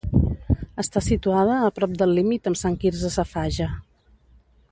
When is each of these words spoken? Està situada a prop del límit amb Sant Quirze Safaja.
Està 0.83 1.03
situada 1.07 1.57
a 1.67 1.69
prop 1.75 1.93
del 1.99 2.15
límit 2.21 2.51
amb 2.53 2.61
Sant 2.63 2.79
Quirze 2.85 3.13
Safaja. 3.19 3.71